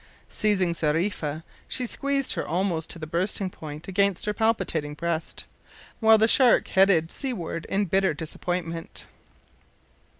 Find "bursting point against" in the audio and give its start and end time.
3.05-4.25